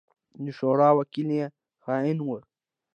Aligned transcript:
د 0.43 0.45
شورا 0.57 0.89
وکيل 0.99 1.29
يې 1.37 1.45
خائن 1.83 2.17
وو. 2.21 2.37